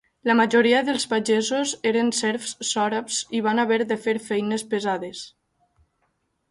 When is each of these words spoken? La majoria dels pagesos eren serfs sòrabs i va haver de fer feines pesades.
La 0.27 0.35
majoria 0.37 0.77
dels 0.87 1.03
pagesos 1.11 1.73
eren 1.91 2.09
serfs 2.21 2.55
sòrabs 2.71 3.21
i 3.39 3.43
va 3.49 3.55
haver 3.65 3.81
de 3.93 4.01
fer 4.07 4.19
feines 4.31 4.69
pesades. 4.75 5.25